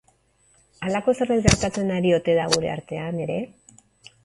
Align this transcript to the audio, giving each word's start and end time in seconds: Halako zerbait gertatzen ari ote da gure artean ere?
Halako 0.87 1.13
zerbait 1.17 1.43
gertatzen 1.49 1.93
ari 1.99 2.15
ote 2.19 2.37
da 2.41 2.49
gure 2.57 2.73
artean 2.79 3.23
ere? 3.29 3.39